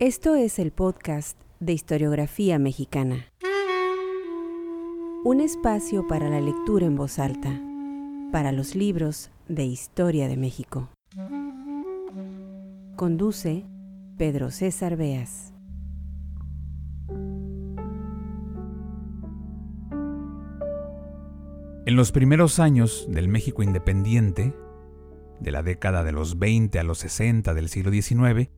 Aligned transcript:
Esto 0.00 0.36
es 0.36 0.60
el 0.60 0.70
podcast 0.70 1.36
de 1.58 1.72
historiografía 1.72 2.60
mexicana. 2.60 3.26
Un 5.24 5.40
espacio 5.40 6.06
para 6.06 6.30
la 6.30 6.40
lectura 6.40 6.86
en 6.86 6.94
voz 6.94 7.18
alta, 7.18 7.60
para 8.30 8.52
los 8.52 8.76
libros 8.76 9.32
de 9.48 9.64
historia 9.64 10.28
de 10.28 10.36
México. 10.36 10.88
Conduce 12.94 13.64
Pedro 14.16 14.52
César 14.52 14.96
Beas. 14.96 15.52
En 21.86 21.96
los 21.96 22.12
primeros 22.12 22.60
años 22.60 23.08
del 23.10 23.26
México 23.26 23.64
independiente, 23.64 24.54
de 25.40 25.50
la 25.50 25.64
década 25.64 26.04
de 26.04 26.12
los 26.12 26.38
20 26.38 26.78
a 26.78 26.84
los 26.84 26.98
60 26.98 27.52
del 27.52 27.68
siglo 27.68 27.90
XIX, 27.90 28.48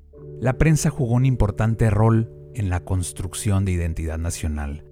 la 0.41 0.57
prensa 0.57 0.88
jugó 0.88 1.14
un 1.14 1.27
importante 1.27 1.91
rol 1.91 2.33
en 2.55 2.70
la 2.70 2.80
construcción 2.80 3.66
de 3.66 3.73
identidad 3.73 4.19
nacional. 4.19 4.84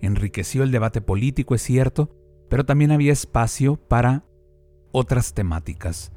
Enriqueció 0.00 0.62
el 0.62 0.70
debate 0.70 1.00
político, 1.00 1.56
es 1.56 1.62
cierto, 1.62 2.14
pero 2.48 2.64
también 2.64 2.92
había 2.92 3.12
espacio 3.12 3.76
para 3.76 4.24
otras 4.92 5.34
temáticas. 5.34 6.12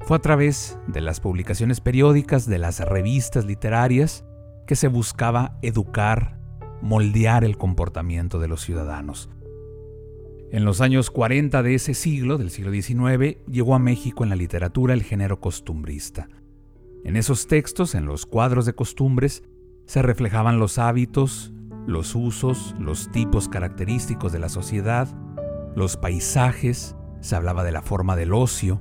Fue 0.00 0.16
a 0.16 0.20
través 0.20 0.76
de 0.88 1.00
las 1.00 1.20
publicaciones 1.20 1.80
periódicas, 1.80 2.46
de 2.46 2.58
las 2.58 2.80
revistas 2.80 3.44
literarias, 3.44 4.24
que 4.66 4.74
se 4.74 4.88
buscaba 4.88 5.58
educar, 5.62 6.40
moldear 6.82 7.44
el 7.44 7.56
comportamiento 7.56 8.40
de 8.40 8.48
los 8.48 8.62
ciudadanos. 8.62 9.30
En 10.50 10.64
los 10.64 10.80
años 10.80 11.10
40 11.10 11.62
de 11.62 11.74
ese 11.74 11.94
siglo, 11.94 12.38
del 12.38 12.50
siglo 12.50 12.72
XIX, 12.72 13.38
llegó 13.46 13.74
a 13.74 13.78
México 13.78 14.24
en 14.24 14.30
la 14.30 14.36
literatura 14.36 14.94
el 14.94 15.02
género 15.02 15.40
costumbrista. 15.40 16.28
En 17.04 17.16
esos 17.16 17.46
textos, 17.46 17.94
en 17.94 18.06
los 18.06 18.24
cuadros 18.24 18.64
de 18.64 18.74
costumbres, 18.74 19.42
se 19.86 20.00
reflejaban 20.00 20.58
los 20.58 20.78
hábitos, 20.78 21.52
los 21.86 22.14
usos, 22.14 22.74
los 22.78 23.12
tipos 23.12 23.48
característicos 23.48 24.32
de 24.32 24.38
la 24.38 24.48
sociedad, 24.48 25.08
los 25.76 25.98
paisajes, 25.98 26.96
se 27.20 27.36
hablaba 27.36 27.62
de 27.62 27.72
la 27.72 27.82
forma 27.82 28.16
del 28.16 28.32
ocio. 28.32 28.80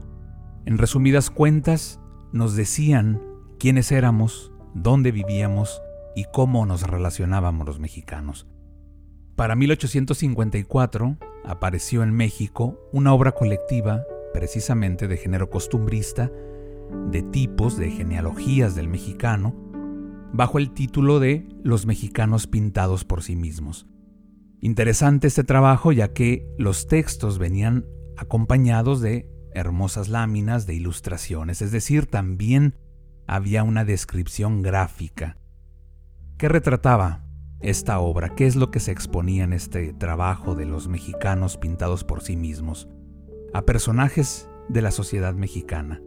En 0.65 0.77
resumidas 0.77 1.29
cuentas, 1.29 1.99
nos 2.31 2.55
decían 2.55 3.21
quiénes 3.59 3.91
éramos, 3.91 4.53
dónde 4.73 5.11
vivíamos 5.11 5.81
y 6.15 6.25
cómo 6.31 6.65
nos 6.65 6.83
relacionábamos 6.83 7.67
los 7.67 7.79
mexicanos. 7.79 8.47
Para 9.35 9.55
1854 9.55 11.17
apareció 11.43 12.03
en 12.03 12.13
México 12.13 12.79
una 12.93 13.13
obra 13.13 13.33
colectiva, 13.33 14.03
precisamente 14.31 15.07
de 15.07 15.17
género 15.17 15.49
costumbrista, 15.49 16.31
de 17.09 17.21
tipos, 17.21 17.77
de 17.77 17.91
genealogías 17.91 18.75
del 18.75 18.87
mexicano, 18.87 19.55
bajo 20.33 20.57
el 20.57 20.71
título 20.71 21.19
de 21.19 21.47
Los 21.63 21.85
mexicanos 21.85 22.47
pintados 22.47 23.05
por 23.05 23.21
sí 23.21 23.35
mismos. 23.35 23.85
Interesante 24.59 25.27
este 25.27 25.43
trabajo 25.43 25.91
ya 25.91 26.13
que 26.13 26.47
los 26.57 26.87
textos 26.87 27.37
venían 27.37 27.85
acompañados 28.17 29.01
de 29.01 29.29
hermosas 29.53 30.09
láminas 30.09 30.65
de 30.65 30.73
ilustraciones, 30.73 31.61
es 31.61 31.71
decir, 31.71 32.07
también 32.07 32.79
había 33.27 33.63
una 33.63 33.85
descripción 33.85 34.61
gráfica. 34.61 35.37
¿Qué 36.37 36.49
retrataba 36.49 37.25
esta 37.59 37.99
obra? 37.99 38.33
¿Qué 38.35 38.47
es 38.47 38.55
lo 38.55 38.71
que 38.71 38.79
se 38.79 38.91
exponía 38.91 39.43
en 39.43 39.53
este 39.53 39.93
trabajo 39.93 40.55
de 40.55 40.65
los 40.65 40.87
mexicanos 40.87 41.57
pintados 41.57 42.03
por 42.03 42.21
sí 42.21 42.35
mismos? 42.35 42.89
A 43.53 43.65
personajes 43.65 44.49
de 44.67 44.81
la 44.81 44.91
sociedad 44.91 45.35
mexicana 45.35 46.01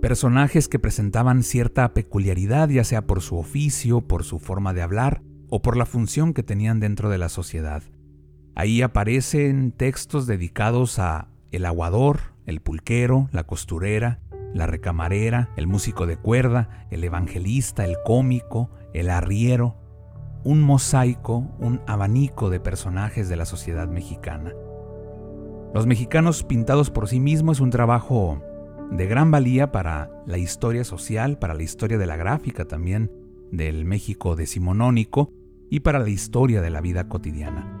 personajes 0.00 0.68
que 0.68 0.78
presentaban 0.78 1.42
cierta 1.42 1.92
peculiaridad, 1.92 2.68
ya 2.68 2.84
sea 2.84 3.06
por 3.06 3.20
su 3.20 3.36
oficio, 3.36 4.00
por 4.00 4.24
su 4.24 4.38
forma 4.38 4.72
de 4.72 4.82
hablar 4.82 5.22
o 5.48 5.62
por 5.62 5.76
la 5.76 5.86
función 5.86 6.32
que 6.32 6.42
tenían 6.42 6.80
dentro 6.80 7.10
de 7.10 7.18
la 7.18 7.28
sociedad. 7.28 7.82
Ahí 8.54 8.82
aparecen 8.82 9.72
textos 9.72 10.26
dedicados 10.26 10.98
a 10.98 11.28
el 11.50 11.66
aguador, 11.66 12.20
el 12.46 12.60
pulquero, 12.60 13.28
la 13.32 13.44
costurera, 13.44 14.20
la 14.54 14.66
recamarera, 14.66 15.50
el 15.56 15.66
músico 15.66 16.06
de 16.06 16.16
cuerda, 16.16 16.86
el 16.90 17.04
evangelista, 17.04 17.84
el 17.84 17.96
cómico, 18.04 18.70
el 18.92 19.10
arriero, 19.10 19.76
un 20.42 20.62
mosaico, 20.62 21.50
un 21.58 21.80
abanico 21.86 22.50
de 22.50 22.60
personajes 22.60 23.28
de 23.28 23.36
la 23.36 23.44
sociedad 23.44 23.88
mexicana. 23.88 24.52
Los 25.74 25.86
mexicanos 25.86 26.42
pintados 26.42 26.90
por 26.90 27.08
sí 27.08 27.20
mismos 27.20 27.58
es 27.58 27.60
un 27.60 27.70
trabajo 27.70 28.42
de 28.90 29.06
gran 29.06 29.30
valía 29.30 29.72
para 29.72 30.10
la 30.26 30.38
historia 30.38 30.84
social, 30.84 31.38
para 31.38 31.54
la 31.54 31.62
historia 31.62 31.98
de 31.98 32.06
la 32.06 32.16
gráfica 32.16 32.66
también 32.66 33.10
del 33.50 33.84
México 33.84 34.36
decimonónico 34.36 35.32
y 35.70 35.80
para 35.80 35.98
la 35.98 36.08
historia 36.08 36.60
de 36.60 36.70
la 36.70 36.80
vida 36.80 37.08
cotidiana. 37.08 37.76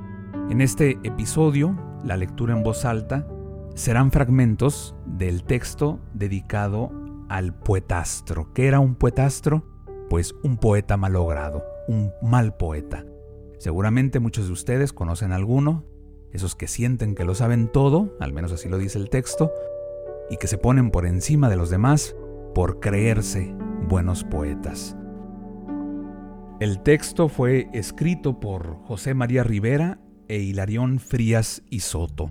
En 0.50 0.60
este 0.60 0.98
episodio, 1.02 1.76
la 2.04 2.16
lectura 2.16 2.56
en 2.56 2.62
voz 2.62 2.84
alta, 2.84 3.26
serán 3.74 4.10
fragmentos 4.10 4.94
del 5.06 5.44
texto 5.44 6.00
dedicado 6.14 6.90
al 7.28 7.54
poetastro. 7.54 8.52
¿Qué 8.52 8.66
era 8.66 8.80
un 8.80 8.94
poetastro? 8.94 9.64
Pues 10.08 10.34
un 10.42 10.56
poeta 10.56 10.96
malogrado, 10.96 11.62
un 11.88 12.10
mal 12.22 12.56
poeta. 12.56 13.04
Seguramente 13.58 14.18
muchos 14.20 14.46
de 14.46 14.52
ustedes 14.52 14.92
conocen 14.92 15.32
alguno, 15.32 15.84
esos 16.32 16.54
que 16.54 16.68
sienten 16.68 17.14
que 17.14 17.24
lo 17.24 17.34
saben 17.34 17.68
todo, 17.68 18.16
al 18.20 18.32
menos 18.32 18.52
así 18.52 18.68
lo 18.68 18.78
dice 18.78 18.98
el 18.98 19.10
texto, 19.10 19.52
y 20.30 20.36
que 20.36 20.46
se 20.46 20.58
ponen 20.58 20.90
por 20.90 21.06
encima 21.06 21.50
de 21.50 21.56
los 21.56 21.68
demás 21.68 22.14
por 22.54 22.80
creerse 22.80 23.54
buenos 23.88 24.24
poetas. 24.24 24.96
El 26.60 26.82
texto 26.82 27.28
fue 27.28 27.68
escrito 27.72 28.38
por 28.38 28.76
José 28.84 29.14
María 29.14 29.42
Rivera 29.42 29.98
e 30.28 30.38
Hilarión 30.38 30.98
Frías 30.98 31.62
y 31.70 31.80
Soto. 31.80 32.30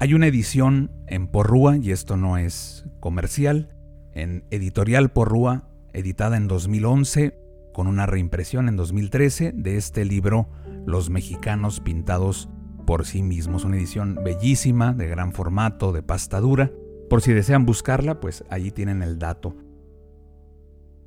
Hay 0.00 0.14
una 0.14 0.26
edición 0.26 0.90
en 1.06 1.26
Porrúa, 1.28 1.76
y 1.76 1.90
esto 1.90 2.16
no 2.16 2.38
es 2.38 2.86
comercial, 3.00 3.74
en 4.14 4.44
Editorial 4.50 5.10
Porrúa, 5.10 5.68
editada 5.92 6.36
en 6.36 6.48
2011, 6.48 7.38
con 7.74 7.86
una 7.86 8.06
reimpresión 8.06 8.68
en 8.68 8.76
2013 8.76 9.52
de 9.54 9.76
este 9.76 10.04
libro 10.04 10.48
Los 10.86 11.10
mexicanos 11.10 11.80
pintados 11.80 12.48
por 12.86 13.04
sí 13.06 13.22
mismos. 13.22 13.64
Una 13.64 13.76
edición 13.76 14.18
bellísima, 14.24 14.94
de 14.94 15.08
gran 15.08 15.32
formato, 15.32 15.92
de 15.92 16.02
pasta 16.02 16.40
dura, 16.40 16.72
por 17.08 17.22
si 17.22 17.32
desean 17.32 17.66
buscarla, 17.66 18.20
pues 18.20 18.44
allí 18.50 18.70
tienen 18.70 19.02
el 19.02 19.18
dato. 19.18 19.56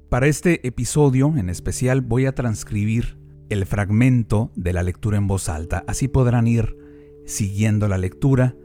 Para 0.09 0.27
este 0.27 0.67
episodio 0.67 1.33
en 1.37 1.49
especial 1.49 2.01
voy 2.01 2.25
a 2.25 2.35
transcribir 2.35 3.17
el 3.49 3.65
fragmento 3.65 4.51
de 4.55 4.73
la 4.73 4.83
lectura 4.83 5.17
en 5.17 5.27
voz 5.27 5.49
alta, 5.49 5.83
así 5.87 6.07
podrán 6.07 6.47
ir 6.47 6.77
siguiendo 7.25 7.87
la 7.87 7.97
lectura, 7.97 8.55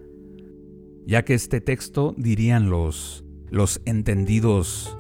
ya 1.07 1.25
que 1.25 1.35
este 1.35 1.61
texto, 1.61 2.15
dirían 2.17 2.69
los, 2.69 3.25
los 3.49 3.81
entendidos 3.85 4.99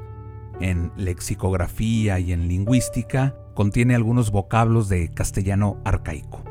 en 0.60 0.92
lexicografía 0.96 2.18
y 2.20 2.32
en 2.32 2.48
lingüística, 2.48 3.36
contiene 3.54 3.94
algunos 3.94 4.30
vocablos 4.30 4.88
de 4.88 5.12
castellano 5.12 5.80
arcaico. 5.84 6.44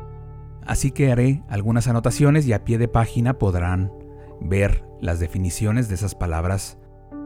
Así 0.66 0.90
que 0.90 1.12
haré 1.12 1.42
algunas 1.48 1.88
anotaciones 1.88 2.46
y 2.46 2.52
a 2.52 2.64
pie 2.64 2.76
de 2.76 2.88
página 2.88 3.38
podrán 3.38 3.92
ver 4.40 4.84
las 5.00 5.20
definiciones 5.20 5.88
de 5.88 5.94
esas 5.94 6.14
palabras 6.14 6.78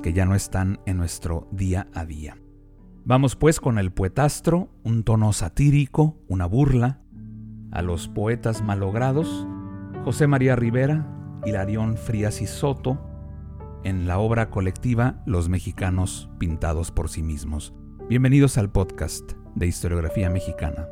que 0.02 0.12
ya 0.12 0.24
no 0.24 0.34
están 0.34 0.80
en 0.86 0.96
nuestro 0.96 1.48
día 1.52 1.88
a 1.94 2.04
día. 2.04 2.38
Vamos 3.04 3.36
pues 3.36 3.60
con 3.60 3.78
el 3.78 3.92
poetastro, 3.92 4.70
un 4.82 5.04
tono 5.04 5.32
satírico, 5.32 6.18
una 6.28 6.46
burla, 6.46 7.00
a 7.72 7.82
los 7.82 8.08
poetas 8.08 8.62
malogrados, 8.62 9.46
José 10.04 10.26
María 10.26 10.56
Rivera, 10.56 11.06
Hilarión 11.44 11.96
Frías 11.96 12.42
y 12.42 12.46
Soto, 12.46 13.06
en 13.84 14.06
la 14.06 14.18
obra 14.18 14.50
colectiva 14.50 15.22
Los 15.26 15.48
mexicanos 15.48 16.28
pintados 16.38 16.90
por 16.90 17.08
sí 17.08 17.22
mismos. 17.22 17.74
Bienvenidos 18.08 18.58
al 18.58 18.70
podcast 18.70 19.32
de 19.54 19.66
historiografía 19.66 20.28
mexicana. 20.30 20.86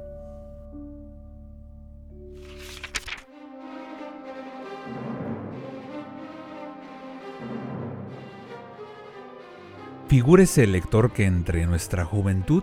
Figúrese 10.08 10.64
el 10.64 10.72
lector 10.72 11.12
que 11.12 11.26
entre 11.26 11.66
nuestra 11.66 12.06
juventud 12.06 12.62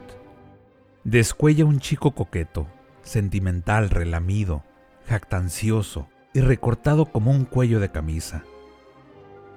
descuella 1.04 1.64
un 1.64 1.80
chico 1.80 2.16
coqueto, 2.16 2.66
sentimental, 3.04 3.92
relamido, 3.92 4.64
jactancioso 5.06 6.10
y 6.34 6.42
recortado 6.42 7.06
como 7.06 7.30
un 7.30 7.46
cuello 7.46 7.80
de 7.80 7.92
camisa, 7.92 8.44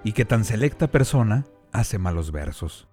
y 0.05 0.13
que 0.13 0.27
tan 0.27 0.45
selecta 0.45 0.89
persona 0.89 1.47
hace 1.73 1.97
malos 1.97 2.31
versos. 2.31 2.89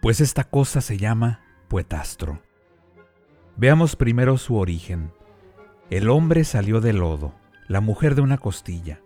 Pues 0.00 0.20
esta 0.20 0.44
cosa 0.44 0.80
se 0.80 0.96
llama 0.96 1.40
poetastro. 1.66 2.40
Veamos 3.56 3.96
primero 3.96 4.38
su 4.38 4.54
origen. 4.54 5.10
El 5.90 6.08
hombre 6.08 6.44
salió 6.44 6.80
del 6.80 6.98
lodo, 6.98 7.34
la 7.66 7.80
mujer 7.80 8.14
de 8.14 8.20
una 8.20 8.38
costilla, 8.38 9.00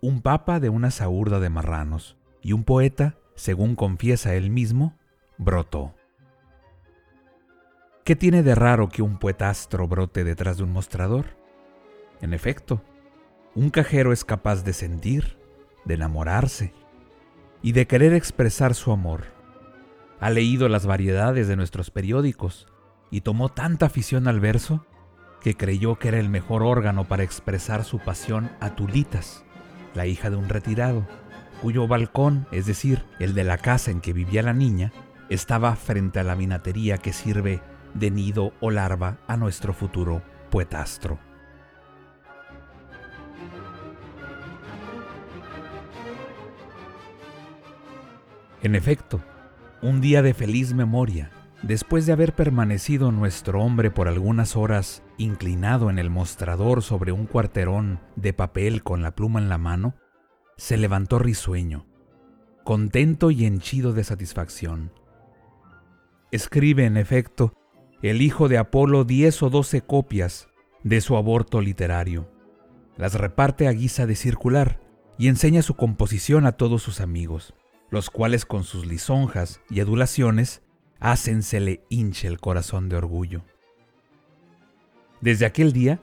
un 0.00 0.22
papa 0.22 0.58
de 0.58 0.70
una 0.70 0.90
saurda 0.90 1.38
de 1.38 1.50
marranos 1.50 2.16
y 2.40 2.54
un 2.54 2.64
poeta 2.64 3.18
según 3.34 3.76
confiesa 3.76 4.34
él 4.34 4.50
mismo, 4.50 4.96
brotó. 5.38 5.94
¿Qué 8.04 8.16
tiene 8.16 8.42
de 8.42 8.54
raro 8.54 8.88
que 8.88 9.02
un 9.02 9.18
poetastro 9.18 9.88
brote 9.88 10.24
detrás 10.24 10.58
de 10.58 10.64
un 10.64 10.72
mostrador? 10.72 11.38
En 12.20 12.34
efecto, 12.34 12.82
un 13.54 13.70
cajero 13.70 14.12
es 14.12 14.24
capaz 14.24 14.62
de 14.64 14.72
sentir, 14.72 15.38
de 15.84 15.94
enamorarse 15.94 16.74
y 17.62 17.72
de 17.72 17.86
querer 17.86 18.12
expresar 18.12 18.74
su 18.74 18.92
amor. 18.92 19.24
Ha 20.20 20.30
leído 20.30 20.68
las 20.68 20.86
variedades 20.86 21.48
de 21.48 21.56
nuestros 21.56 21.90
periódicos 21.90 22.66
y 23.10 23.22
tomó 23.22 23.48
tanta 23.48 23.86
afición 23.86 24.28
al 24.28 24.40
verso 24.40 24.86
que 25.40 25.56
creyó 25.56 25.98
que 25.98 26.08
era 26.08 26.18
el 26.18 26.28
mejor 26.28 26.62
órgano 26.62 27.04
para 27.04 27.22
expresar 27.22 27.84
su 27.84 27.98
pasión 27.98 28.50
a 28.60 28.74
Tulitas, 28.74 29.44
la 29.94 30.06
hija 30.06 30.30
de 30.30 30.36
un 30.36 30.48
retirado, 30.48 31.06
cuyo 31.64 31.88
balcón, 31.88 32.46
es 32.52 32.66
decir, 32.66 33.06
el 33.18 33.32
de 33.32 33.42
la 33.42 33.56
casa 33.56 33.90
en 33.90 34.02
que 34.02 34.12
vivía 34.12 34.42
la 34.42 34.52
niña, 34.52 34.92
estaba 35.30 35.74
frente 35.76 36.18
a 36.18 36.22
la 36.22 36.36
minatería 36.36 36.98
que 36.98 37.14
sirve 37.14 37.62
de 37.94 38.10
nido 38.10 38.52
o 38.60 38.70
larva 38.70 39.16
a 39.28 39.38
nuestro 39.38 39.72
futuro 39.72 40.20
poetastro. 40.50 41.18
En 48.60 48.74
efecto, 48.74 49.22
un 49.80 50.02
día 50.02 50.20
de 50.20 50.34
feliz 50.34 50.74
memoria, 50.74 51.30
después 51.62 52.04
de 52.04 52.12
haber 52.12 52.34
permanecido 52.34 53.10
nuestro 53.10 53.62
hombre 53.62 53.90
por 53.90 54.06
algunas 54.06 54.54
horas 54.54 55.02
inclinado 55.16 55.88
en 55.88 55.98
el 55.98 56.10
mostrador 56.10 56.82
sobre 56.82 57.12
un 57.12 57.24
cuarterón 57.24 58.00
de 58.16 58.34
papel 58.34 58.82
con 58.82 59.00
la 59.00 59.14
pluma 59.14 59.40
en 59.40 59.48
la 59.48 59.56
mano, 59.56 59.94
se 60.56 60.76
levantó 60.76 61.18
risueño, 61.18 61.86
contento 62.64 63.30
y 63.30 63.44
henchido 63.44 63.92
de 63.92 64.04
satisfacción. 64.04 64.92
Escribe, 66.30 66.84
en 66.84 66.96
efecto, 66.96 67.54
el 68.02 68.22
hijo 68.22 68.48
de 68.48 68.58
Apolo 68.58 69.04
diez 69.04 69.42
o 69.42 69.50
doce 69.50 69.80
copias 69.82 70.48
de 70.82 71.00
su 71.00 71.16
aborto 71.16 71.60
literario. 71.60 72.30
Las 72.96 73.14
reparte 73.14 73.68
a 73.68 73.72
guisa 73.72 74.06
de 74.06 74.16
circular 74.16 74.80
y 75.18 75.28
enseña 75.28 75.62
su 75.62 75.74
composición 75.74 76.46
a 76.46 76.52
todos 76.52 76.82
sus 76.82 77.00
amigos 77.00 77.54
los 77.94 78.10
cuales 78.10 78.44
con 78.44 78.64
sus 78.64 78.86
lisonjas 78.86 79.60
y 79.70 79.78
adulaciones 79.78 80.62
le 81.52 81.84
hinche 81.90 82.26
el 82.26 82.40
corazón 82.40 82.88
de 82.88 82.96
orgullo. 82.96 83.44
Desde 85.20 85.46
aquel 85.46 85.72
día, 85.72 86.00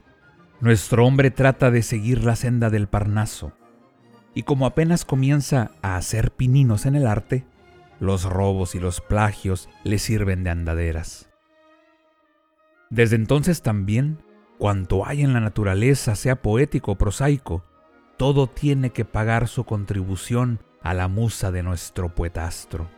nuestro 0.62 1.06
hombre 1.06 1.32
trata 1.32 1.70
de 1.70 1.82
seguir 1.82 2.24
la 2.24 2.38
senda 2.38 2.70
del 2.70 2.88
Parnaso, 2.88 3.52
y 4.34 4.44
como 4.44 4.66
apenas 4.66 5.06
comienza 5.06 5.72
a 5.82 5.96
hacer 5.96 6.32
pininos 6.32 6.86
en 6.86 6.96
el 6.96 7.06
arte, 7.08 7.46
los 8.00 8.24
robos 8.24 8.76
y 8.76 8.80
los 8.80 9.02
plagios 9.02 9.70
le 9.84 10.00
sirven 10.00 10.44
de 10.44 10.50
andaderas. 10.50 11.30
Desde 12.90 13.16
entonces 13.16 13.62
también, 13.62 14.20
cuanto 14.58 15.06
hay 15.06 15.22
en 15.22 15.34
la 15.34 15.40
naturaleza, 15.40 16.16
sea 16.16 16.42
poético 16.42 16.94
o 16.94 16.98
prosaico, 16.98 17.64
todo 18.18 18.48
tiene 18.48 18.92
que 18.92 19.06
pagar 19.06 19.48
su 19.48 19.64
contribución 19.64 20.60
a 20.82 20.94
la 20.94 21.08
musa 21.08 21.52
de 21.52 21.64
nuestro 21.64 22.14
poetastro. 22.14 22.90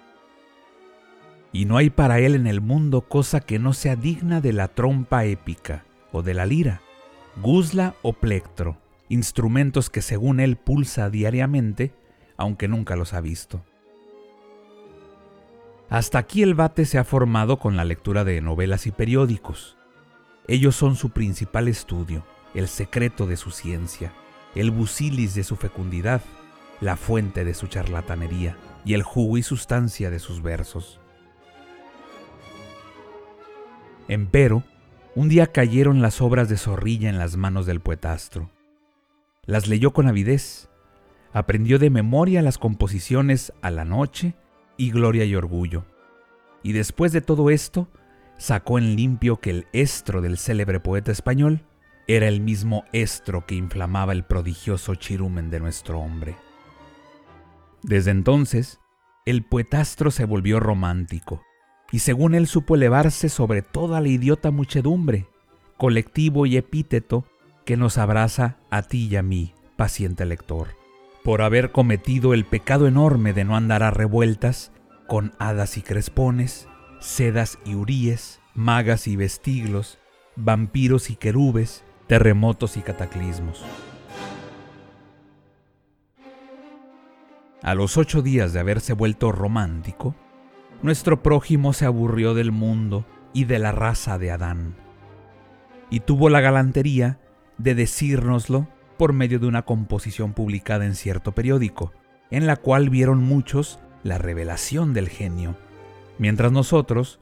Y 1.52 1.66
no 1.66 1.78
hay 1.78 1.90
para 1.90 2.20
él 2.20 2.34
en 2.36 2.48
el 2.48 2.62
mundo 2.62 3.02
cosa 3.02 3.40
que 3.40 3.60
no 3.60 3.74
sea 3.74 3.96
digna 3.96 4.42
de 4.42 4.54
la 4.54 4.70
trompa 4.70 5.26
épica 5.26 5.86
o 6.12 6.24
de 6.24 6.34
la 6.34 6.46
lira, 6.46 6.82
guzla 7.42 7.96
o 8.02 8.14
plectro, 8.14 8.78
instrumentos 9.14 9.90
que 9.90 10.02
según 10.02 10.40
él 10.40 10.58
pulsa 10.58 11.10
diariamente, 11.10 11.94
aunque 12.38 12.68
nunca 12.68 12.96
los 12.96 13.14
ha 13.14 13.22
visto. 13.22 13.64
Hasta 15.90 16.18
aquí 16.18 16.42
el 16.42 16.56
bate 16.56 16.86
se 16.86 16.98
ha 16.98 17.04
formado 17.04 17.60
con 17.60 17.76
la 17.76 17.86
lectura 17.86 18.24
de 18.24 18.42
novelas 18.42 18.88
y 18.88 18.92
periódicos. 18.92 19.78
Ellos 20.48 20.76
son 20.76 20.96
su 20.96 21.12
principal 21.12 21.68
estudio, 21.68 22.26
el 22.54 22.68
secreto 22.68 23.28
de 23.28 23.38
su 23.38 23.52
ciencia, 23.52 24.12
el 24.56 24.72
busilis 24.72 25.36
de 25.36 25.44
su 25.44 25.56
fecundidad, 25.56 26.22
la 26.82 26.98
fuente 26.98 27.46
de 27.46 27.54
su 27.54 27.68
charlatanería 27.68 28.58
y 28.84 28.94
el 28.94 29.04
jugo 29.04 29.38
y 29.38 29.44
sustancia 29.44 30.10
de 30.10 30.20
sus 30.20 30.42
versos. 30.42 31.00
Empero, 34.08 34.64
un 35.16 35.30
día 35.30 35.48
cayeron 35.48 36.02
las 36.02 36.22
obras 36.22 36.50
de 36.50 36.58
Zorrilla 36.58 37.10
en 37.10 37.20
las 37.20 37.38
manos 37.38 37.66
del 37.66 37.80
poetastro. 37.80 38.50
Las 39.46 39.68
leyó 39.68 39.92
con 39.92 40.08
avidez, 40.08 40.70
aprendió 41.34 41.78
de 41.78 41.90
memoria 41.90 42.42
las 42.42 42.58
composiciones 42.58 43.52
a 43.62 43.72
la 43.72 43.84
noche 43.84 44.36
y 44.78 44.92
gloria 44.92 45.26
y 45.26 45.36
orgullo. 45.36 45.86
Y 46.64 46.72
después 46.72 47.12
de 47.12 47.20
todo 47.20 47.50
esto, 47.50 47.90
sacó 48.38 48.78
en 48.78 48.96
limpio 48.96 49.42
que 49.42 49.50
el 49.50 49.68
estro 49.74 50.22
del 50.22 50.38
célebre 50.38 50.80
poeta 50.80 51.12
español 51.12 51.66
era 52.08 52.28
el 52.30 52.40
mismo 52.40 52.86
estro 52.94 53.46
que 53.46 53.56
inflamaba 53.56 54.14
el 54.14 54.24
prodigioso 54.24 54.96
chirumen 54.96 55.50
de 55.50 55.60
nuestro 55.60 56.00
hombre. 56.00 56.36
Desde 57.82 58.12
entonces, 58.12 58.80
el 59.26 59.44
poetastro 59.44 60.10
se 60.10 60.24
volvió 60.24 60.62
romántico, 60.62 61.42
y 61.92 62.00
según 62.00 62.34
él 62.34 62.48
supo 62.48 62.76
elevarse 62.76 63.28
sobre 63.28 63.62
toda 63.62 64.00
la 64.00 64.08
idiota 64.08 64.52
muchedumbre, 64.52 65.28
colectivo 65.78 66.46
y 66.46 66.56
epíteto 66.56 67.26
que 67.66 67.78
nos 67.78 67.98
abraza 67.98 68.58
a 68.70 68.84
ti 68.84 69.08
y 69.08 69.16
a 69.16 69.24
mí, 69.24 69.54
paciente 69.76 70.26
lector, 70.26 70.70
por 71.24 71.42
haber 71.42 71.72
cometido 71.72 72.34
el 72.34 72.46
pecado 72.46 72.88
enorme 72.88 73.34
de 73.34 73.46
no 73.46 73.56
andar 73.56 73.84
a 73.84 73.92
revueltas 73.92 74.72
con 75.08 75.34
hadas 75.40 75.78
y 75.78 75.82
crespones, 75.82 76.68
sedas 77.00 77.60
y 77.66 77.76
uríes, 77.76 78.40
magas 78.54 79.08
y 79.08 79.16
vestiglos, 79.16 79.98
vampiros 80.36 81.10
y 81.10 81.16
querubes, 81.16 81.84
terremotos 82.08 82.78
y 82.78 82.82
cataclismos. 82.82 83.64
A 87.62 87.76
los 87.76 87.98
ocho 87.98 88.22
días 88.22 88.52
de 88.52 88.60
haberse 88.60 88.92
vuelto 88.92 89.32
romántico, 89.32 90.16
nuestro 90.82 91.24
prójimo 91.24 91.72
se 91.72 91.86
aburrió 91.86 92.34
del 92.34 92.52
mundo 92.52 93.06
y 93.32 93.46
de 93.46 93.58
la 93.58 93.72
raza 93.72 94.18
de 94.18 94.32
Adán, 94.32 94.76
y 95.90 96.02
tuvo 96.02 96.30
la 96.30 96.42
galantería 96.42 97.20
de 97.58 97.76
decírnoslo 97.76 98.68
por 98.98 99.14
medio 99.14 99.40
de 99.40 99.48
una 99.48 99.64
composición 99.64 100.34
publicada 100.34 100.86
en 100.86 100.96
cierto 100.96 101.34
periódico, 101.34 101.94
en 102.32 102.48
la 102.48 102.56
cual 102.56 102.90
vieron 102.90 103.24
muchos 103.24 103.80
la 104.04 104.18
revelación 104.18 104.94
del 104.94 105.10
genio, 105.10 105.56
mientras 106.18 106.52
nosotros 106.52 107.20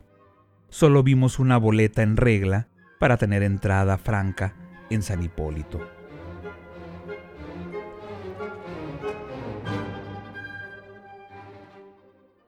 solo 0.70 1.04
vimos 1.04 1.40
una 1.40 1.58
boleta 1.58 2.02
en 2.02 2.18
regla 2.18 2.68
para 3.00 3.18
tener 3.18 3.44
entrada 3.44 3.98
franca 3.98 4.56
en 4.90 5.02
San 5.02 5.24
Hipólito. 5.24 5.80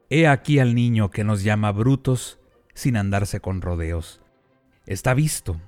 He 0.10 0.28
aquí 0.28 0.60
al 0.60 0.76
niño 0.76 1.10
que 1.10 1.24
nos 1.24 1.42
llama 1.42 1.72
brutos 1.72 2.40
sin 2.76 2.98
andarse 2.98 3.40
con 3.40 3.62
rodeos. 3.62 4.22
Está 4.86 5.16
visto. 5.16 5.60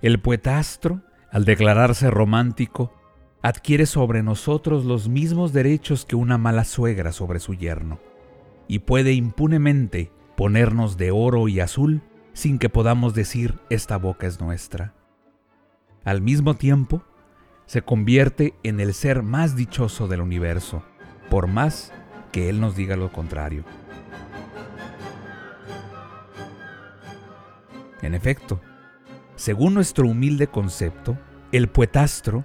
El 0.00 0.18
poetastro, 0.18 1.02
al 1.36 1.44
declararse 1.44 2.10
romántico, 2.10 2.94
adquiere 3.42 3.84
sobre 3.84 4.22
nosotros 4.22 4.86
los 4.86 5.10
mismos 5.10 5.52
derechos 5.52 6.06
que 6.06 6.16
una 6.16 6.38
mala 6.38 6.64
suegra 6.64 7.12
sobre 7.12 7.40
su 7.40 7.52
yerno, 7.52 8.00
y 8.68 8.78
puede 8.78 9.12
impunemente 9.12 10.10
ponernos 10.34 10.96
de 10.96 11.10
oro 11.10 11.46
y 11.48 11.60
azul 11.60 12.00
sin 12.32 12.58
que 12.58 12.70
podamos 12.70 13.12
decir 13.12 13.58
esta 13.68 13.98
boca 13.98 14.26
es 14.26 14.40
nuestra. 14.40 14.94
Al 16.04 16.22
mismo 16.22 16.54
tiempo, 16.54 17.02
se 17.66 17.82
convierte 17.82 18.54
en 18.62 18.80
el 18.80 18.94
ser 18.94 19.22
más 19.22 19.56
dichoso 19.56 20.08
del 20.08 20.22
universo, 20.22 20.84
por 21.28 21.48
más 21.48 21.92
que 22.32 22.48
Él 22.48 22.62
nos 22.62 22.76
diga 22.76 22.96
lo 22.96 23.12
contrario. 23.12 23.62
En 28.00 28.14
efecto, 28.14 28.58
según 29.36 29.74
nuestro 29.74 30.08
humilde 30.08 30.46
concepto, 30.46 31.18
el 31.52 31.68
poetastro 31.68 32.44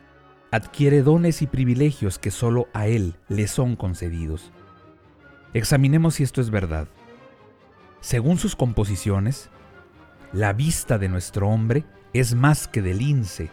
adquiere 0.51 1.01
dones 1.01 1.41
y 1.41 1.47
privilegios 1.47 2.19
que 2.19 2.31
solo 2.31 2.67
a 2.73 2.87
Él 2.87 3.15
le 3.29 3.47
son 3.47 3.75
concedidos. 3.75 4.51
Examinemos 5.53 6.15
si 6.15 6.23
esto 6.23 6.41
es 6.41 6.49
verdad. 6.49 6.87
Según 7.99 8.37
sus 8.37 8.55
composiciones, 8.55 9.49
la 10.33 10.53
vista 10.53 10.97
de 10.97 11.09
nuestro 11.09 11.49
hombre 11.49 11.83
es 12.13 12.35
más 12.35 12.67
que 12.67 12.81
del 12.81 12.99
lince, 12.99 13.49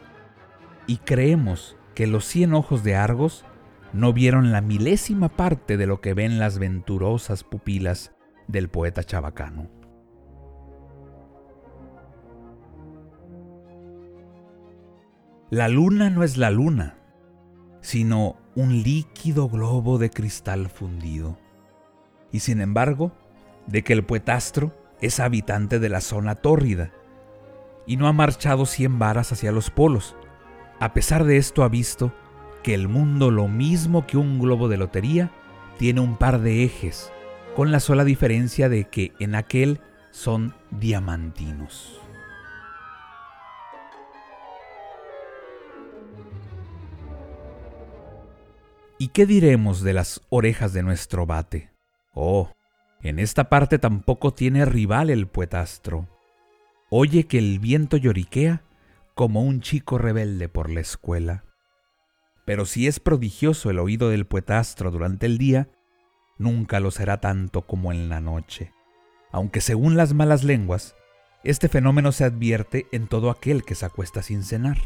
y 0.87 0.99
creemos 0.99 1.77
que 1.95 2.07
los 2.07 2.25
cien 2.25 2.55
ojos 2.55 2.83
de 2.83 2.97
Argos 2.97 3.45
no 3.93 4.13
vieron 4.13 4.53
la 4.53 4.61
milésima 4.61 5.29
parte 5.29 5.77
de 5.77 5.87
lo 5.87 6.01
que 6.01 6.15
ven 6.15 6.39
las 6.39 6.59
venturosas 6.59 7.45
pupilas 7.45 8.13
del 8.47 8.69
poeta 8.69 9.05
chabacano. 9.05 9.78
La 15.51 15.69
luna 15.69 16.11
no 16.11 16.25
es 16.25 16.37
la 16.37 16.51
luna, 16.51 16.99
sino 17.81 18.37
un 18.55 18.83
líquido 18.83 19.49
globo 19.49 19.97
de 19.97 20.11
cristal 20.11 20.69
fundido. 20.69 21.39
Y 22.31 22.41
sin 22.41 22.61
embargo, 22.61 23.13
de 23.67 23.83
que 23.83 23.95
el 23.95 24.05
poetastro 24.05 24.77
es 25.01 25.21
habitante 25.21 25.79
de 25.79 25.89
la 25.89 26.03
zona 26.03 26.35
tórrida 26.35 26.93
y 27.87 27.97
no 27.97 28.09
ha 28.09 28.13
marchado 28.13 28.67
cien 28.67 28.99
varas 28.99 29.33
hacia 29.33 29.51
los 29.51 29.71
polos. 29.71 30.17
A 30.81 30.93
pesar 30.93 31.25
de 31.25 31.39
esto 31.39 31.63
ha 31.63 31.71
visto 31.71 32.13
que 32.63 32.75
el 32.75 32.87
mundo, 32.87 33.31
lo 33.31 33.49
mismo 33.49 34.07
que 34.07 34.19
un 34.19 34.39
globo 34.39 34.69
de 34.69 34.77
lotería, 34.77 35.31
tiene 35.79 36.01
un 36.01 36.19
par 36.19 36.41
de 36.43 36.65
ejes, 36.65 37.11
con 37.57 37.73
la 37.73 37.81
sola 37.81 38.05
diferencia 38.05 38.69
de 38.69 38.85
que 38.85 39.15
en 39.19 39.35
aquel 39.35 39.81
son 40.11 40.55
diamantinos. 40.71 42.03
¿Y 49.09 49.11
qué 49.11 49.25
diremos 49.25 49.81
de 49.81 49.95
las 49.95 50.21
orejas 50.29 50.75
de 50.75 50.83
nuestro 50.83 51.25
bate? 51.25 51.71
Oh, 52.13 52.53
en 53.01 53.19
esta 53.19 53.49
parte 53.49 53.79
tampoco 53.79 54.35
tiene 54.35 54.67
rival 54.67 55.09
el 55.09 55.27
poetastro. 55.29 56.07
Oye 56.91 57.25
que 57.25 57.39
el 57.39 57.59
viento 57.59 57.97
lloriquea 57.97 58.65
como 59.15 59.41
un 59.41 59.63
chico 59.63 59.97
rebelde 59.97 60.51
por 60.51 60.69
la 60.69 60.81
escuela. 60.81 61.45
Pero 62.45 62.67
si 62.67 62.87
es 62.87 63.01
prodigioso 63.01 63.71
el 63.71 63.79
oído 63.79 64.11
del 64.11 64.27
poetastro 64.27 64.91
durante 64.91 65.25
el 65.25 65.39
día, 65.39 65.71
nunca 66.37 66.79
lo 66.79 66.91
será 66.91 67.19
tanto 67.19 67.63
como 67.63 67.93
en 67.93 68.11
la 68.11 68.21
noche. 68.21 68.75
Aunque 69.33 69.63
según 69.63 69.97
las 69.97 70.13
malas 70.13 70.45
lenguas, 70.45 70.97
este 71.45 71.71
fenómeno 71.71 72.13
se 72.13 72.25
advierte 72.25 72.87
en 72.93 73.09
todo 73.09 73.31
aquel 73.31 73.65
que 73.65 73.75
se 73.75 73.87
acuesta 73.87 74.21
sin 74.21 74.43
cenar. 74.43 74.77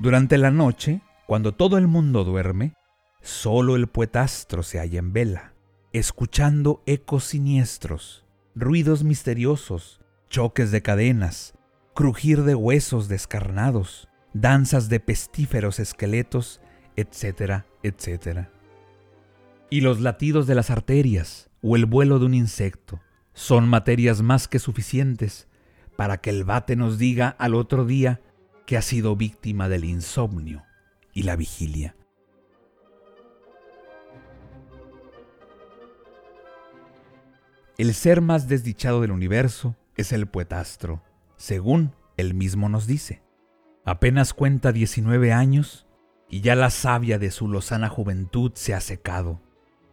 Durante 0.00 0.38
la 0.38 0.50
noche, 0.50 1.02
cuando 1.32 1.54
todo 1.54 1.78
el 1.78 1.88
mundo 1.88 2.24
duerme, 2.24 2.74
solo 3.22 3.74
el 3.74 3.86
poetastro 3.86 4.62
se 4.62 4.78
halla 4.78 4.98
en 4.98 5.14
vela, 5.14 5.54
escuchando 5.94 6.82
ecos 6.84 7.24
siniestros, 7.24 8.26
ruidos 8.54 9.02
misteriosos, 9.02 10.02
choques 10.28 10.70
de 10.70 10.82
cadenas, 10.82 11.54
crujir 11.94 12.42
de 12.42 12.54
huesos 12.54 13.08
descarnados, 13.08 14.10
danzas 14.34 14.90
de 14.90 15.00
pestíferos 15.00 15.78
esqueletos, 15.78 16.60
etcétera, 16.96 17.64
etcétera. 17.82 18.52
Y 19.70 19.80
los 19.80 20.00
latidos 20.00 20.46
de 20.46 20.54
las 20.54 20.68
arterias 20.68 21.48
o 21.62 21.76
el 21.76 21.86
vuelo 21.86 22.18
de 22.18 22.26
un 22.26 22.34
insecto 22.34 23.00
son 23.32 23.66
materias 23.70 24.20
más 24.20 24.48
que 24.48 24.58
suficientes 24.58 25.48
para 25.96 26.18
que 26.18 26.28
el 26.28 26.44
bate 26.44 26.76
nos 26.76 26.98
diga 26.98 27.34
al 27.38 27.54
otro 27.54 27.86
día 27.86 28.20
que 28.66 28.76
ha 28.76 28.82
sido 28.82 29.16
víctima 29.16 29.70
del 29.70 29.86
insomnio 29.86 30.62
y 31.12 31.22
la 31.22 31.36
vigilia. 31.36 31.96
El 37.78 37.94
ser 37.94 38.20
más 38.20 38.48
desdichado 38.48 39.00
del 39.00 39.10
universo 39.10 39.76
es 39.96 40.12
el 40.12 40.26
poetastro, 40.26 41.02
según 41.36 41.94
él 42.16 42.34
mismo 42.34 42.68
nos 42.68 42.86
dice. 42.86 43.22
Apenas 43.84 44.34
cuenta 44.34 44.72
19 44.72 45.32
años 45.32 45.86
y 46.28 46.40
ya 46.40 46.54
la 46.54 46.70
savia 46.70 47.18
de 47.18 47.30
su 47.30 47.48
lozana 47.48 47.88
juventud 47.88 48.52
se 48.54 48.74
ha 48.74 48.80
secado. 48.80 49.40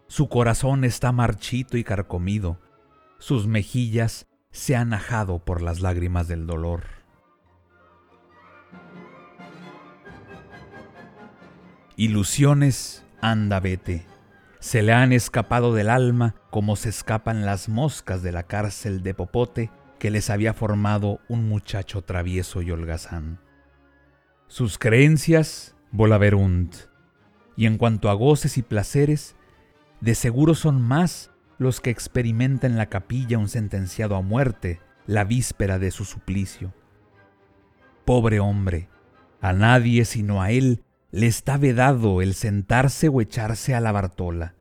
Su 0.07 0.29
corazón 0.29 0.83
está 0.83 1.11
marchito 1.11 1.77
y 1.77 1.83
carcomido, 1.83 2.59
sus 3.17 3.47
mejillas 3.47 4.27
se 4.51 4.75
han 4.75 4.93
ajado 4.93 5.39
por 5.43 5.61
las 5.61 5.81
lágrimas 5.81 6.27
del 6.27 6.47
dolor. 6.47 6.98
Ilusiones, 11.99 13.03
anda 13.19 13.59
vete. 13.59 14.05
Se 14.61 14.81
le 14.83 14.93
han 14.93 15.11
escapado 15.11 15.73
del 15.73 15.89
alma 15.89 16.33
como 16.49 16.77
se 16.77 16.87
escapan 16.87 17.45
las 17.45 17.67
moscas 17.67 18.23
de 18.23 18.31
la 18.31 18.43
cárcel 18.43 19.03
de 19.03 19.13
Popote 19.13 19.69
que 19.99 20.09
les 20.09 20.29
había 20.29 20.53
formado 20.53 21.19
un 21.27 21.49
muchacho 21.49 22.01
travieso 22.01 22.61
y 22.61 22.71
holgazán. 22.71 23.41
Sus 24.47 24.77
creencias, 24.77 25.75
volaverunt. 25.91 26.73
Y 27.57 27.65
en 27.65 27.77
cuanto 27.77 28.09
a 28.09 28.13
goces 28.13 28.57
y 28.57 28.61
placeres, 28.61 29.35
de 29.99 30.15
seguro 30.15 30.55
son 30.55 30.81
más 30.81 31.31
los 31.57 31.81
que 31.81 31.89
experimenta 31.89 32.65
en 32.65 32.77
la 32.77 32.85
capilla 32.85 33.37
un 33.37 33.49
sentenciado 33.49 34.15
a 34.15 34.21
muerte 34.21 34.79
la 35.05 35.25
víspera 35.25 35.79
de 35.79 35.91
su 35.91 36.05
suplicio. 36.05 36.73
Pobre 38.05 38.39
hombre, 38.39 38.87
a 39.41 39.51
nadie 39.51 40.05
sino 40.05 40.41
a 40.41 40.51
él 40.51 40.85
le 41.11 41.27
está 41.27 41.57
vedado 41.57 42.21
el 42.21 42.33
sentarse 42.33 43.09
o 43.09 43.21
echarse 43.21 43.73
a 43.73 43.79
la 43.79 43.91
Bartola, 43.91 44.55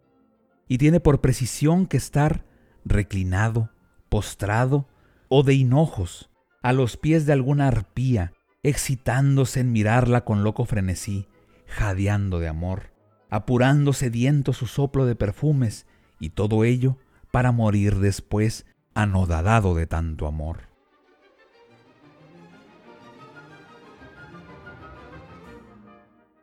y 0.67 0.79
tiene 0.79 1.01
por 1.01 1.21
precisión 1.21 1.87
que 1.87 1.97
estar 1.97 2.45
reclinado, 2.85 3.71
postrado 4.09 4.89
o 5.29 5.43
de 5.43 5.55
hinojos, 5.55 6.31
a 6.63 6.73
los 6.73 6.97
pies 6.97 7.27
de 7.27 7.33
alguna 7.33 7.69
arpía, 7.69 8.33
excitándose 8.63 9.61
en 9.61 9.73
mirarla 9.73 10.25
con 10.25 10.43
loco 10.43 10.65
frenesí, 10.65 11.29
jadeando 11.67 12.41
de 12.41 12.49
amor, 12.49 12.93
apurando 13.31 13.93
sediento 13.93 14.53
su 14.53 14.67
soplo 14.67 15.07
de 15.07 15.15
perfumes, 15.15 15.87
y 16.19 16.31
todo 16.31 16.65
ello 16.65 16.99
para 17.31 17.53
morir 17.53 17.99
después 17.99 18.67
anodadado 18.95 19.75
de 19.75 19.87
tanto 19.87 20.27
amor. 20.27 20.68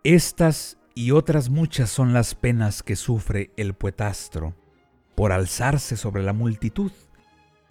Estas 0.06 0.78
y 0.94 1.10
otras 1.10 1.50
muchas 1.50 1.90
son 1.90 2.14
las 2.14 2.36
penas 2.36 2.84
que 2.84 2.96
sufre 2.96 3.50
el 3.58 3.74
poetastro 3.74 4.54
por 5.16 5.32
alzarse 5.32 5.98
sobre 5.98 6.22
la 6.22 6.32
multitud 6.32 6.92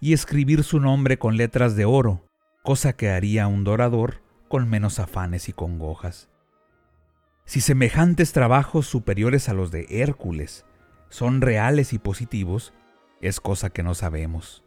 y 0.01 0.11
escribir 0.11 0.65
su 0.65 0.81
nombre 0.81 1.17
con 1.17 1.37
letras 1.37 1.77
de 1.77 1.85
oro, 1.85 2.27
cosa 2.61 2.91
que 2.91 3.09
haría 3.09 3.47
un 3.47 3.63
dorador 3.63 4.21
con 4.49 4.69
menos 4.69 4.99
afanes 4.99 5.47
y 5.47 5.53
congojas. 5.53 6.27
Si 7.45 7.61
semejantes 7.61 8.33
trabajos 8.33 8.85
superiores 8.85 9.47
a 9.47 9.53
los 9.53 9.71
de 9.71 9.85
Hércules 9.89 10.65
son 11.07 11.39
reales 11.39 11.93
y 11.93 11.99
positivos, 11.99 12.73
es 13.21 13.39
cosa 13.39 13.69
que 13.69 13.81
no 13.81 13.95
sabemos. 13.95 14.61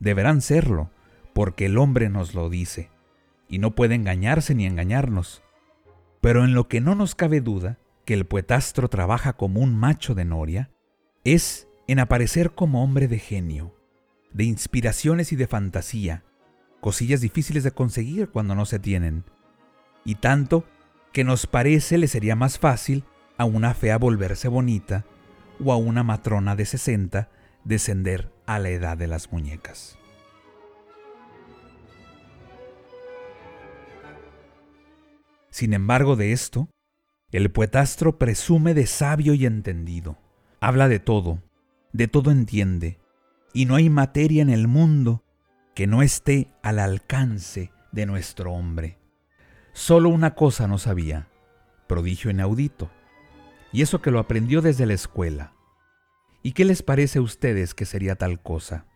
Deberán 0.00 0.40
serlo, 0.40 0.90
porque 1.34 1.66
el 1.66 1.76
hombre 1.76 2.08
nos 2.08 2.34
lo 2.34 2.48
dice, 2.48 2.90
y 3.46 3.58
no 3.58 3.74
puede 3.74 3.94
engañarse 3.94 4.54
ni 4.54 4.64
engañarnos, 4.64 5.42
pero 6.24 6.42
en 6.42 6.54
lo 6.54 6.68
que 6.68 6.80
no 6.80 6.94
nos 6.94 7.14
cabe 7.14 7.42
duda 7.42 7.76
que 8.06 8.14
el 8.14 8.24
poetastro 8.24 8.88
trabaja 8.88 9.34
como 9.34 9.60
un 9.60 9.76
macho 9.76 10.14
de 10.14 10.24
noria, 10.24 10.70
es 11.22 11.68
en 11.86 11.98
aparecer 11.98 12.52
como 12.52 12.82
hombre 12.82 13.08
de 13.08 13.18
genio, 13.18 13.76
de 14.32 14.44
inspiraciones 14.44 15.32
y 15.32 15.36
de 15.36 15.46
fantasía, 15.46 16.24
cosillas 16.80 17.20
difíciles 17.20 17.62
de 17.62 17.72
conseguir 17.72 18.30
cuando 18.30 18.54
no 18.54 18.64
se 18.64 18.78
tienen, 18.78 19.24
y 20.06 20.14
tanto 20.14 20.64
que 21.12 21.24
nos 21.24 21.46
parece 21.46 21.98
le 21.98 22.08
sería 22.08 22.36
más 22.36 22.58
fácil 22.58 23.04
a 23.36 23.44
una 23.44 23.74
fea 23.74 23.98
volverse 23.98 24.48
bonita 24.48 25.04
o 25.62 25.74
a 25.74 25.76
una 25.76 26.04
matrona 26.04 26.56
de 26.56 26.64
60 26.64 27.28
descender 27.64 28.32
a 28.46 28.58
la 28.58 28.70
edad 28.70 28.96
de 28.96 29.08
las 29.08 29.30
muñecas. 29.30 29.98
Sin 35.54 35.72
embargo 35.72 36.16
de 36.16 36.32
esto, 36.32 36.68
el 37.30 37.48
poetastro 37.48 38.18
presume 38.18 38.74
de 38.74 38.88
sabio 38.88 39.34
y 39.34 39.46
entendido. 39.46 40.18
Habla 40.58 40.88
de 40.88 40.98
todo, 40.98 41.44
de 41.92 42.08
todo 42.08 42.32
entiende, 42.32 42.98
y 43.52 43.64
no 43.66 43.76
hay 43.76 43.88
materia 43.88 44.42
en 44.42 44.50
el 44.50 44.66
mundo 44.66 45.22
que 45.76 45.86
no 45.86 46.02
esté 46.02 46.50
al 46.64 46.80
alcance 46.80 47.70
de 47.92 48.04
nuestro 48.04 48.52
hombre. 48.52 48.98
Solo 49.72 50.08
una 50.08 50.34
cosa 50.34 50.66
no 50.66 50.76
sabía, 50.76 51.28
prodigio 51.86 52.32
inaudito, 52.32 52.90
y 53.70 53.82
eso 53.82 54.02
que 54.02 54.10
lo 54.10 54.18
aprendió 54.18 54.60
desde 54.60 54.86
la 54.86 54.94
escuela. 54.94 55.52
¿Y 56.42 56.50
qué 56.50 56.64
les 56.64 56.82
parece 56.82 57.20
a 57.20 57.22
ustedes 57.22 57.74
que 57.74 57.84
sería 57.84 58.16
tal 58.16 58.42
cosa? 58.42 58.86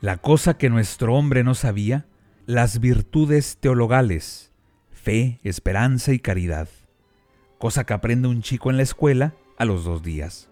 La 0.00 0.18
cosa 0.18 0.56
que 0.56 0.70
nuestro 0.70 1.12
hombre 1.16 1.42
no 1.42 1.56
sabía 1.56 2.06
las 2.46 2.78
virtudes 2.78 3.56
teologales, 3.58 4.52
fe, 4.90 5.40
esperanza 5.44 6.12
y 6.12 6.18
caridad, 6.18 6.68
cosa 7.58 7.84
que 7.84 7.94
aprende 7.94 8.28
un 8.28 8.42
chico 8.42 8.70
en 8.70 8.76
la 8.76 8.82
escuela 8.82 9.34
a 9.56 9.64
los 9.64 9.84
dos 9.84 10.02
días. 10.02 10.50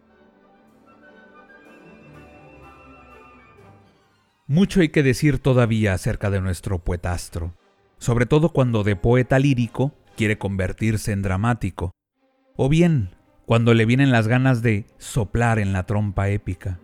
Mucho 4.46 4.80
hay 4.80 4.88
que 4.88 5.02
decir 5.02 5.38
todavía 5.38 5.92
acerca 5.92 6.30
de 6.30 6.40
nuestro 6.40 6.78
poetastro, 6.78 7.54
sobre 7.99 8.25
todo 8.25 8.54
cuando 8.54 8.84
de 8.84 8.96
poeta 8.96 9.38
lírico 9.38 9.92
quiere 10.16 10.38
convertirse 10.38 11.12
en 11.12 11.20
dramático, 11.20 11.92
o 12.56 12.70
bien 12.70 13.11
cuando 13.44 13.75
le 13.75 13.84
vienen 13.84 14.11
las 14.11 14.28
ganas 14.28 14.62
de 14.62 14.87
soplar 14.96 15.58
en 15.58 15.75
la 15.75 15.84
trompa 15.84 16.30
épica. 16.30 16.80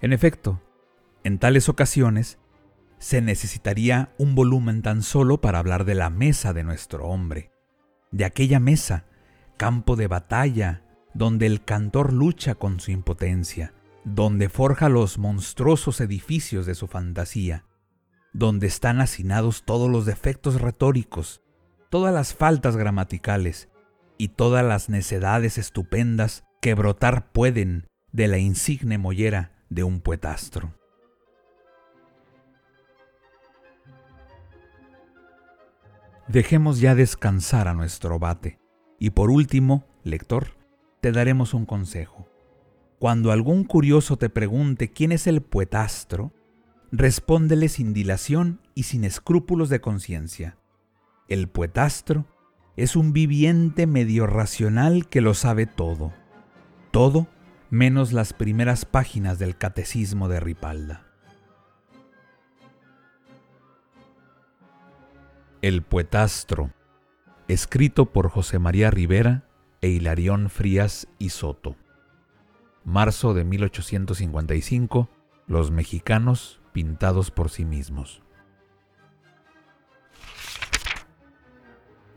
En 0.00 0.14
efecto, 0.14 0.62
en 1.24 1.38
tales 1.38 1.68
ocasiones, 1.68 2.38
se 2.98 3.20
necesitaría 3.20 4.14
un 4.18 4.34
volumen 4.34 4.82
tan 4.82 5.02
solo 5.02 5.40
para 5.40 5.58
hablar 5.58 5.84
de 5.84 5.94
la 5.94 6.10
mesa 6.10 6.52
de 6.52 6.64
nuestro 6.64 7.06
hombre, 7.06 7.52
de 8.10 8.24
aquella 8.24 8.60
mesa, 8.60 9.06
campo 9.56 9.96
de 9.96 10.06
batalla, 10.06 10.82
donde 11.14 11.46
el 11.46 11.64
cantor 11.64 12.12
lucha 12.12 12.54
con 12.54 12.80
su 12.80 12.90
impotencia, 12.90 13.72
donde 14.04 14.48
forja 14.48 14.88
los 14.88 15.18
monstruosos 15.18 16.00
edificios 16.00 16.66
de 16.66 16.74
su 16.74 16.86
fantasía, 16.86 17.64
donde 18.32 18.66
están 18.66 19.00
hacinados 19.00 19.64
todos 19.64 19.90
los 19.90 20.06
defectos 20.06 20.60
retóricos, 20.60 21.42
todas 21.90 22.14
las 22.14 22.34
faltas 22.34 22.76
gramaticales 22.76 23.68
y 24.16 24.28
todas 24.28 24.64
las 24.64 24.88
necedades 24.88 25.58
estupendas 25.58 26.44
que 26.60 26.74
brotar 26.74 27.32
pueden 27.32 27.86
de 28.12 28.28
la 28.28 28.38
insigne 28.38 28.98
mollera 28.98 29.52
de 29.68 29.84
un 29.84 30.00
poetastro. 30.00 30.77
Dejemos 36.28 36.78
ya 36.78 36.94
descansar 36.94 37.68
a 37.68 37.74
nuestro 37.74 38.18
bate. 38.18 38.58
Y 38.98 39.10
por 39.10 39.30
último, 39.30 39.86
lector, 40.04 40.58
te 41.00 41.10
daremos 41.10 41.54
un 41.54 41.64
consejo. 41.64 42.28
Cuando 42.98 43.32
algún 43.32 43.64
curioso 43.64 44.18
te 44.18 44.28
pregunte 44.28 44.92
quién 44.92 45.12
es 45.12 45.26
el 45.26 45.40
poetastro, 45.40 46.34
respóndele 46.92 47.70
sin 47.70 47.94
dilación 47.94 48.60
y 48.74 48.82
sin 48.82 49.04
escrúpulos 49.04 49.70
de 49.70 49.80
conciencia. 49.80 50.58
El 51.28 51.48
poetastro 51.48 52.26
es 52.76 52.94
un 52.94 53.14
viviente 53.14 53.86
medio 53.86 54.26
racional 54.26 55.08
que 55.08 55.22
lo 55.22 55.32
sabe 55.32 55.64
todo. 55.64 56.12
Todo 56.90 57.26
menos 57.70 58.12
las 58.12 58.34
primeras 58.34 58.84
páginas 58.84 59.38
del 59.38 59.56
Catecismo 59.56 60.28
de 60.28 60.40
Ripalda. 60.40 61.07
El 65.60 65.82
Poetastro, 65.82 66.70
escrito 67.48 68.06
por 68.06 68.30
José 68.30 68.60
María 68.60 68.92
Rivera 68.92 69.48
e 69.80 69.88
Hilarión 69.88 70.50
Frías 70.50 71.08
y 71.18 71.30
Soto. 71.30 71.74
Marzo 72.84 73.34
de 73.34 73.42
1855, 73.42 75.08
Los 75.48 75.72
mexicanos 75.72 76.60
pintados 76.72 77.32
por 77.32 77.50
sí 77.50 77.64
mismos. 77.64 78.22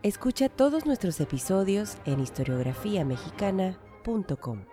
Escucha 0.04 0.48
todos 0.48 0.86
nuestros 0.86 1.20
episodios 1.20 1.98
en 2.04 2.20
historiografiamexicana.com. 2.20 4.71